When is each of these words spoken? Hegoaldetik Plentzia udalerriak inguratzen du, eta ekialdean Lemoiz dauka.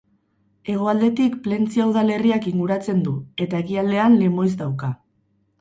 Hegoaldetik 0.71 1.35
Plentzia 1.47 1.85
udalerriak 1.91 2.49
inguratzen 2.53 3.05
du, 3.09 3.13
eta 3.47 3.63
ekialdean 3.67 4.21
Lemoiz 4.23 4.51
dauka. 4.65 4.95